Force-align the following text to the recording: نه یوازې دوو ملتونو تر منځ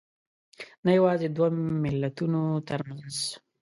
نه 0.85 0.91
یوازې 0.97 1.27
دوو 1.35 1.47
ملتونو 1.83 2.41
تر 2.67 2.79
منځ 2.89 3.15